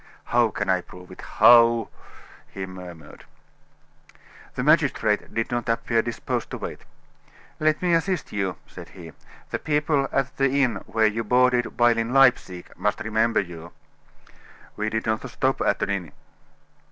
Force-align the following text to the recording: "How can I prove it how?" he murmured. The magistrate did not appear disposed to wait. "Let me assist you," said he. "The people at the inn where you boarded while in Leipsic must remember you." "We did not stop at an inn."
"How 0.25 0.49
can 0.49 0.67
I 0.67 0.81
prove 0.81 1.11
it 1.11 1.21
how?" 1.21 1.89
he 2.49 2.65
murmured. 2.65 3.23
The 4.55 4.63
magistrate 4.63 5.31
did 5.31 5.51
not 5.51 5.69
appear 5.69 6.01
disposed 6.01 6.49
to 6.49 6.57
wait. 6.57 6.79
"Let 7.59 7.83
me 7.83 7.93
assist 7.93 8.31
you," 8.31 8.55
said 8.65 8.89
he. 8.97 9.11
"The 9.51 9.59
people 9.59 10.09
at 10.11 10.35
the 10.37 10.49
inn 10.63 10.77
where 10.87 11.05
you 11.05 11.23
boarded 11.23 11.77
while 11.79 11.99
in 11.99 12.13
Leipsic 12.15 12.75
must 12.79 13.01
remember 13.01 13.41
you." 13.41 13.73
"We 14.75 14.89
did 14.89 15.05
not 15.05 15.29
stop 15.29 15.61
at 15.61 15.83
an 15.83 15.91
inn." 15.91 16.11